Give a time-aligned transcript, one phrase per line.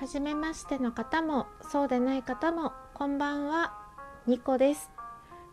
[0.00, 3.74] 初めましての方もそうでない方もこんばんは。
[4.26, 4.90] ニコです。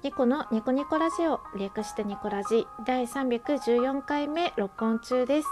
[0.03, 2.65] ニコのニコニコラジオ略してニコラジ。
[2.85, 5.49] 第314回目録音中です。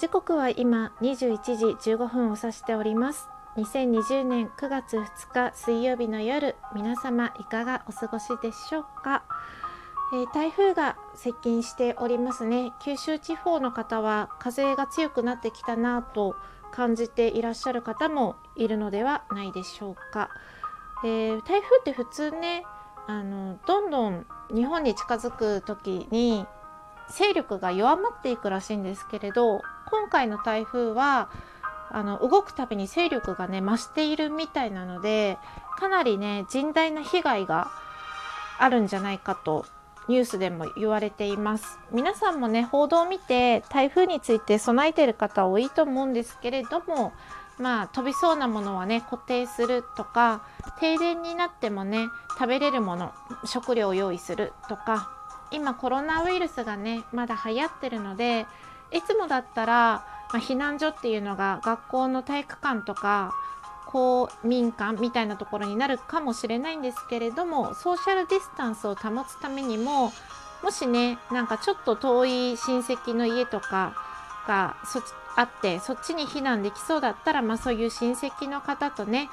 [0.00, 3.28] 時刻は今21時15分を指しております。
[3.58, 9.24] 2020年9月2日水曜日の夜皆様いかがお過ごしでしょうか、
[10.14, 12.72] えー、台風が接近しておりますね。
[12.82, 16.34] 九州地方の方は風が強くなってきたなと
[16.72, 20.30] 感じていらっしゃる方もいるのではないでしょうか。
[21.04, 22.64] えー、台風って普通ね
[23.06, 26.46] あのどんどん日本に近づく時に
[27.08, 31.30] 勢力が弱まっていくらしいんですけれど今回の台風は
[31.90, 35.38] あの動くたびに勢力がね増しているみたいなので
[35.78, 37.70] かなりね甚大な被害が
[38.58, 39.66] あるんじゃないかと
[40.08, 41.78] ニュースでも言われています。
[41.90, 47.12] 皆さんもね報道を見て台風について備えてる方多いと思うんですけれども
[47.58, 50.44] まあ飛びそうなものはね固定するとか
[50.80, 53.12] 停電になってもね食べれるもの
[53.44, 55.10] 食料を用意するとか
[55.50, 58.46] 今コロナウイルスがねまだ流行ってるので
[58.90, 63.32] いつもだったら、まあ、避難所っていうのが学校の体育館とか
[63.92, 70.12] 公民館みたいなところになるかもしれないんですけれどもソーシャルディスタンスを保つためにも
[70.62, 73.94] もしねなんかちょっと遠い親戚の家とか
[74.48, 75.02] がそ
[75.36, 79.28] あってそっちに避難できそうだったら、まあ、そういう親戚の方とね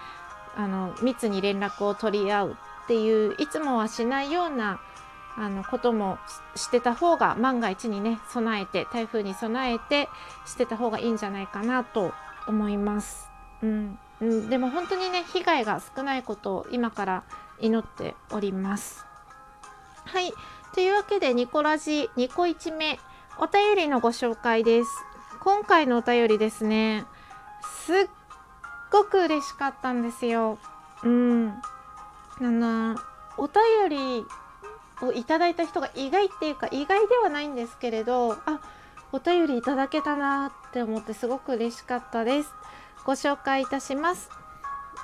[0.56, 4.82] あの密に連絡を取り合うっていういつもはしないような
[5.38, 6.18] あのことも
[6.56, 10.10] してた方が万が一にね備えて台風に備えて
[10.46, 12.14] してた方がいいんじゃないかなと
[12.48, 13.30] 思います。
[13.62, 17.24] うんうん、でも本当にね被害が少ないことを今から
[17.60, 19.06] 祈っております。
[20.06, 20.34] はい
[20.74, 23.00] というわけでニコラジニコ1目
[23.38, 24.90] お便りのご紹介です。
[25.40, 27.06] 今回のお便りですね
[27.86, 28.08] すっ
[28.92, 30.58] ごく嬉しかったんですよ。
[31.04, 32.98] うんあの
[33.38, 34.26] お便り
[35.02, 38.60] をいただいた人が意外っていうか意外ではないんですけれどあ
[39.12, 42.54] お便りいただけたなって思ってすごく嬉しかったです。
[43.06, 44.30] ご紹介いたします。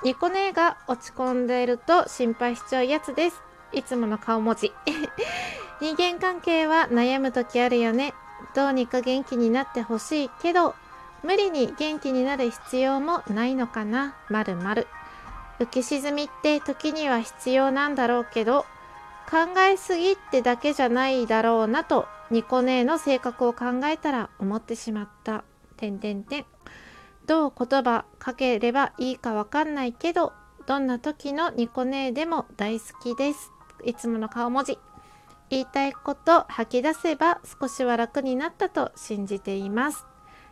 [0.04, 3.42] ニコ姉が落ち込んでいると心配しちゃうやつです。
[3.72, 4.72] いつもの顔文字。
[5.80, 8.14] 人間関係は悩む時あるよね。
[8.54, 10.74] どうにか元気になってほしいけど
[11.22, 14.14] 無理に元気になる必要もないのかな。
[14.28, 14.86] まるまる。
[15.58, 18.66] 浮き沈みって時には必要なんだろうけど
[19.30, 25.44] 考えすぎってだけじゃないだろうなとニコ姉の性格を考えたら思ってしまった。
[25.76, 26.46] てんてんてん。
[27.26, 30.32] どう言葉かければいいかわかんないけど
[30.66, 33.52] どんな時のニコ姉でも大好きです。
[33.84, 34.78] いつもの顔文字。
[35.48, 40.06] 言いたいこと吐き出せば少しは楽になったと信じています。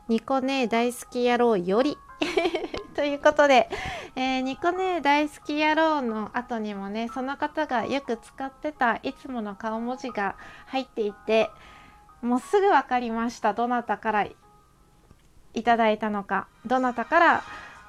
[0.09, 1.99] ニコ姉大好き野郎より。
[2.95, 3.69] ということで、
[4.15, 10.37] えー、ニコ姉大好き野郎の後にもねその方がよく使ってたいつもの顔文字が
[10.67, 11.51] 入っていて
[12.23, 13.53] もうすぐ分かりました。
[13.53, 14.27] どなたから
[15.54, 17.44] いただいたのかどなたから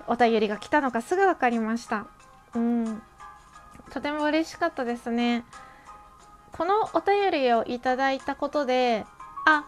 [0.08, 2.06] お便りが来たのかすぐ分かりました。
[2.54, 3.02] うん。
[3.92, 5.46] とても嬉しかったですね。
[6.52, 9.06] このお便りをいただいたことで
[9.46, 9.66] あ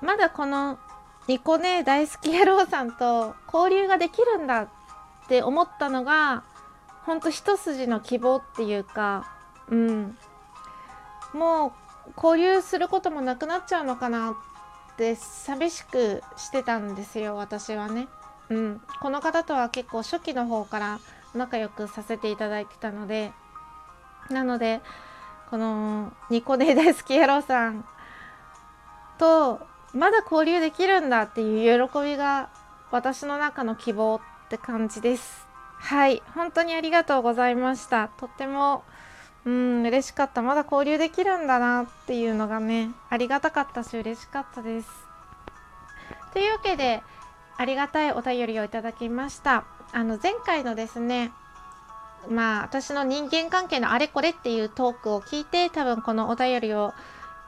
[0.00, 0.78] まだこの
[1.26, 4.68] ニコネ大好き野郎さんと交流ができるんだっ
[5.28, 6.44] て思ったのが
[7.04, 9.30] ほんと一筋の希望っていうか
[9.68, 10.16] うん。
[11.32, 11.74] も
[12.06, 14.34] う交流することもなくなっちゃうのかなっ
[14.96, 18.08] て寂しくしてたんですよ私はね。
[18.50, 21.00] うん、この方とは結構初期の方から
[21.34, 23.32] 仲良くさせていただいてたので
[24.28, 24.80] なので
[25.50, 27.84] このニコネ大好き野郎さん
[29.18, 32.50] とまだ交流できるんだっていう喜びが
[32.90, 35.46] 私の中の希望って感じです。
[35.78, 38.08] はい本当にありがとうございました。
[38.08, 38.84] とっても
[39.46, 44.88] うん嬉しかったまだ交流できるんだなっていうのがねありがたかったし嬉しかったです。
[46.32, 47.02] というわけで
[47.56, 49.64] ありがたいお便りをいただきました。
[49.92, 51.30] あの前回のですね
[52.28, 56.92] まあ私の人間関係のあれこれっていうトークを聞いて多分このお便りを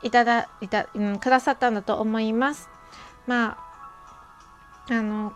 [0.03, 2.69] いただいた、うん、くださったんだと思います。
[3.27, 3.59] ま
[4.89, 5.33] ああの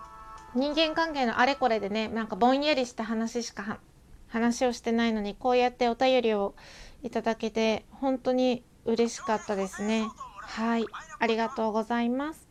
[0.55, 3.79] 人間関係のあれこれでねなんかぼんやりした話しか
[4.31, 6.55] 話をしてないのにこうやってお便りを
[7.03, 10.09] いただけて本当に嬉しかったですね。
[10.41, 10.87] はい。
[11.19, 12.49] ありがとうございます。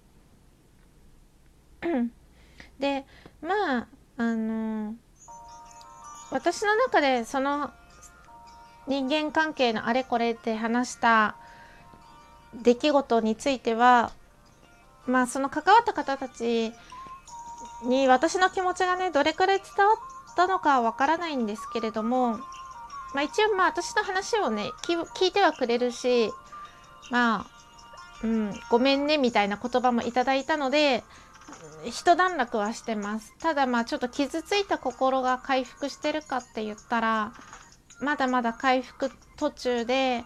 [2.79, 3.05] で
[3.41, 3.87] まあ
[4.17, 4.95] あの
[6.31, 7.71] 私の中でその
[8.87, 11.35] 人間関係のあれこれって話した
[12.53, 14.11] 出来事については
[15.05, 16.73] まあその関わった方たち
[17.83, 19.93] に私の気持ちがねどれくらい伝わ
[20.39, 22.37] ったのかわからないんですけれども、
[23.13, 26.31] まあ、一応まあ私の話をね聞いてはくれるし
[27.11, 27.45] まあ、
[28.23, 31.03] うん、ごめんねみたいな言葉もいただいたので
[31.83, 33.33] 一段落はしてます。
[33.39, 37.33] ただまあちょっと傷ついた心が回復してるかって言ったら
[38.01, 40.23] まだまだ回復途中で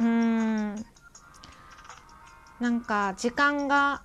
[0.00, 0.86] うーん
[2.60, 4.02] なんか時間が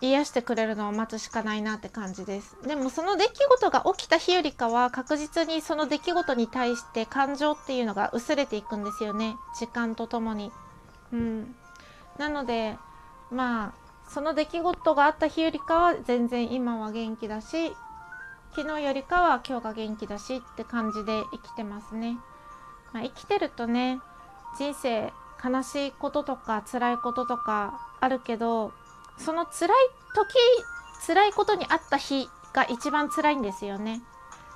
[0.00, 2.56] 癒してくれるのを待つしかないなって感じです。
[2.66, 9.36] でもその出来事が起きた日よりかは確実にその出来事に対して感情っていうのが薄れていくんですよね。
[9.58, 10.52] 時間とともに。
[11.12, 11.54] うん。
[12.18, 12.76] なので
[13.30, 17.72] まあその出来事があった日よりかは全然今は元気だし
[18.54, 22.16] 昨日よりかは今日が元気だしって感じで生きてますね、
[22.92, 24.00] まあ、生きてるとね
[24.58, 25.12] 人生
[25.44, 28.72] 悲しいこととか辛いこととかあるけど
[29.18, 29.70] その辛い
[30.14, 30.34] 時
[31.06, 34.00] 辛いことにあった日が一番辛いんですよね。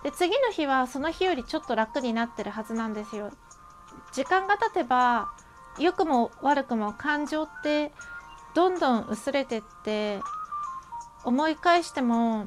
[0.03, 3.31] で次の日はその日よりちょっと楽になってるはずなんですよ。
[4.12, 5.31] 時間が経てば
[5.79, 7.93] 良くも悪くも感情って
[8.55, 10.20] どんどん薄れてって
[11.25, 12.47] 思い返しても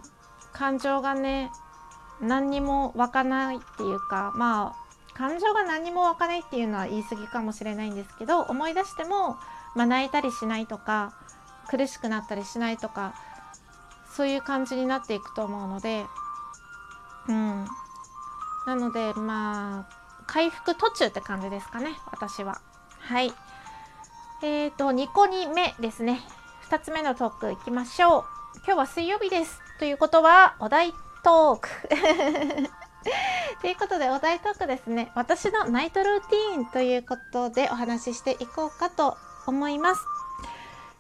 [0.54, 1.52] 感情がね
[2.22, 4.86] 何にも湧かないっていうかまあ
[5.18, 9.38] 感情が何にも湧かないっていうのは言い過ぎかもしれないんですけど思い出しても、
[9.76, 11.14] まあ、泣いたりしないとか
[11.66, 13.14] 苦しくなったりしないとか
[14.16, 16.06] そういう感じになっていくと思うので
[17.28, 17.66] うん。
[18.66, 22.62] なのでまあ回復途中って感じですかね私は。
[23.00, 23.34] はい。
[24.42, 26.22] えーと2個2目ですね。
[26.70, 28.24] 2つ目のトークいきましょう。
[28.66, 29.62] 今日は水曜日です。
[29.80, 31.70] ということはお題トーク。
[33.62, 35.12] ということでお題トークですね。
[35.16, 40.02] 私のナイトルーティーンということでお話ししていこうかと思います。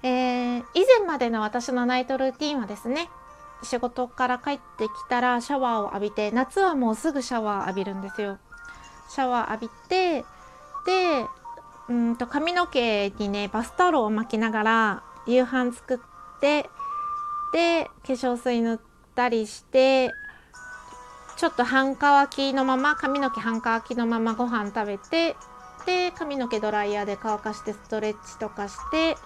[0.05, 3.09] えー、以前までの私のナイトルーティンはですね
[3.63, 8.37] 仕事から帰ってきたらシャワーを浴びて夏はもうすぐシャワー浴びるんですよ。
[9.09, 10.21] シャワー浴びて
[10.85, 11.25] で
[11.89, 16.69] うんと髪の毛にねバスタオルを巻きながら夕飯作って
[17.51, 18.79] で化粧水塗っ
[19.15, 20.11] たりして
[21.35, 25.35] ちょっと半乾きのまま髪の毛半乾きのままご飯食べて
[25.87, 29.17] で髪の毛ドライヤーで乾かしてストレッチとかして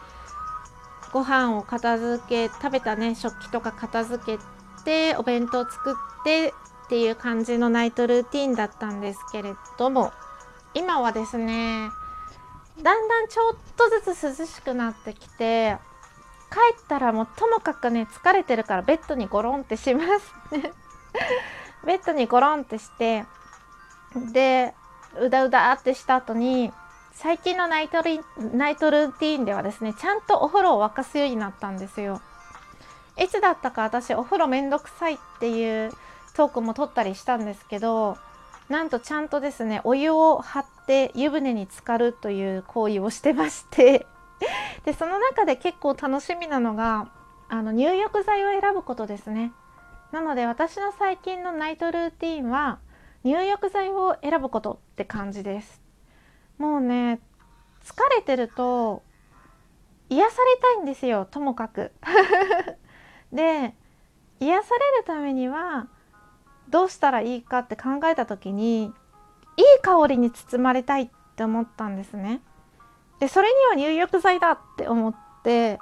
[1.11, 4.39] ご飯を片付け食べたね食器とか片付け
[4.83, 6.53] てお弁当作って
[6.85, 10.11] っていう感じのナイトルーティンだったんですけれども
[10.73, 11.89] 今はですね
[12.81, 15.77] だんだんちょっとずつ涼しくなってきて
[16.51, 20.33] 帰ったらもうともかくね疲れてるからベッドにゴロンってします。
[21.85, 23.25] ベッドにゴロンってして
[24.31, 24.73] で
[25.19, 26.73] うだうだってした後に
[27.21, 28.21] 最近のナイトリ
[28.53, 32.21] ナイトルーティーンではですねちゃんとお風呂を沸かすようになったんですよ。
[33.21, 35.91] いつだったか私お風呂めんどくさいっていう
[36.33, 38.17] トークも撮ったりしたんですけど
[38.69, 44.07] なんとちゃんとですねお湯を張って湯船に浸かるという行為をしてまして。
[44.85, 47.09] でその中で結構楽しみなのが
[47.49, 49.51] あの入浴剤を選ぶことですね。
[50.13, 52.79] なので私の最近のナイトルーティンは
[53.25, 55.88] 入浴剤を選ぶことって感じです。
[56.59, 57.19] もうね
[57.83, 59.01] 疲れてると
[60.09, 61.91] 癒されたいんですよともかく。
[63.33, 63.73] で
[64.39, 65.87] 癒されるためには
[66.69, 68.93] どうしたらいいかって考えた時に
[69.57, 72.41] いい香りに包まれたいって思ったんですね。
[73.19, 75.79] でそれには入浴剤だって思って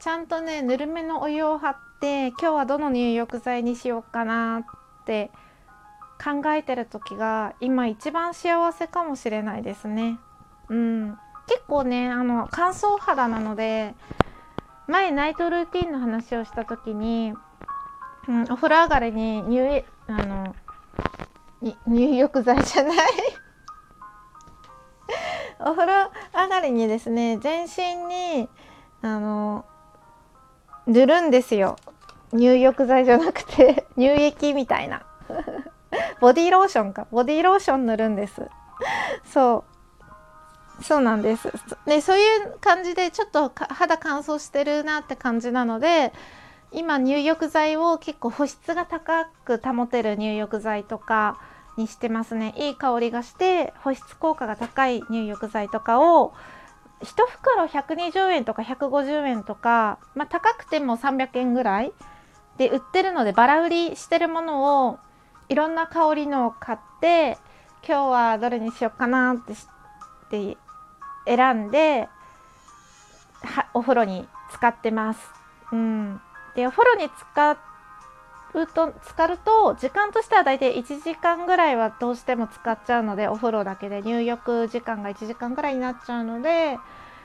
[0.00, 5.30] ちゃんとねぬるめのお湯を張って今日はどの入浴剤にしようかなって
[6.22, 10.18] 考えてる時が今一番幸せかもしれないですね。
[10.68, 13.94] うん、結構ねあの乾燥肌なので
[14.86, 17.34] 前ナイトルーティンの話をした時に、
[18.28, 20.54] うん、お風呂上がりに入あの
[21.86, 22.98] 入浴剤じゃない？
[25.60, 28.48] お風呂上がりにですね全身に
[29.02, 29.64] あの
[30.86, 31.76] 塗るんですよ。
[32.32, 35.02] 入浴剤じゃなくて 乳液みたいな。
[36.20, 37.06] ボディローションか。
[37.10, 38.48] ボディローション塗るんです。
[39.24, 39.74] そう。
[40.82, 41.52] そうなんです。
[41.86, 46.12] でそういう感じでちょっと肌乾燥してるなって感じなので
[46.72, 51.38] 今入浴剤を結構保湿が高く保てる入浴剤とか
[51.76, 52.54] にしてますね。
[52.56, 56.34] いい香りがして保湿効果が高い入浴剤とかを
[57.02, 61.92] 1袋120円とか150円とか、まあ、高くても300円ぐらい
[62.56, 64.98] で売ってるのでバラ売りしてるものを
[65.48, 67.38] いろんな香りのを買って
[67.86, 69.56] 今日はどれにしようかなってっ
[70.30, 70.56] て
[71.26, 72.08] 選んで
[73.42, 75.20] はお風呂に使ってます。
[75.72, 76.20] うん、
[76.54, 77.50] でお風呂に使
[78.54, 86.78] うと浸かると時間としては大体1時間ぐらいはどうしても使っちゃうのでお風呂だけで入浴時間が1時間ぐらいになっちゃうので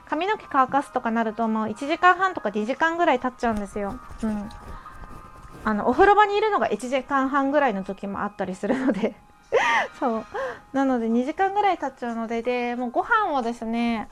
[0.08, 4.00] 髪の毛乾かすとかなるともう1時間半とか2時間ぐらい経っちゃうんですよ。
[4.24, 4.50] うん
[5.64, 9.16] あのお風呂場にいるのが1時間半ぐらいの時もあったりするので。
[10.00, 10.26] そう。
[10.74, 12.42] なので2時間ぐらい経っちゃうので。
[12.42, 14.08] でもうご飯をですね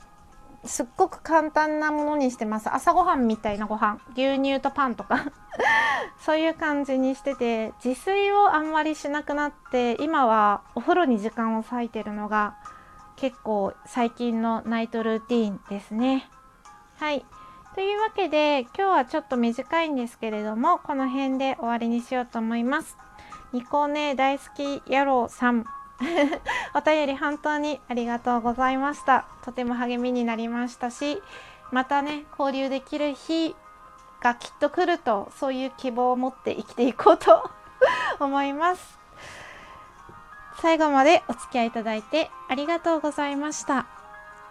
[0.64, 2.72] すっごく簡単なものにしてます。
[2.72, 4.00] 朝ごはんみたいなご飯。
[4.14, 5.24] 牛乳とパンとか。
[6.18, 12.56] そういう感じにしてて自炊をあんまりしなくなって今はお風呂に時間を割いてるのが
[13.16, 16.28] 結構最近のナイトルーティーンですね。
[16.98, 17.24] はい
[17.78, 22.98] というわけで今日はちょっと短いんですけれどもこの辺で終わりにしようと思います。
[23.52, 25.64] ニコネ大好き野郎さん。
[26.74, 29.26] お便り本当にありがとうございました。
[29.44, 31.22] とても励みになりましたし
[31.70, 33.54] またね交流できる日
[34.18, 37.48] がきっと来るとそういう希望を持って生きていこうと
[38.18, 38.98] 思います。
[40.56, 43.86] 最後までお付き合いいただいてありがとうございました。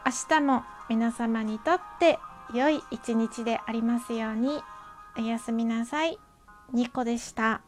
[0.06, 2.20] 明日も皆様にとって
[2.54, 4.62] 良い一日でありますように。
[5.18, 6.20] おやすみなさい。
[6.74, 7.62] ニコでした。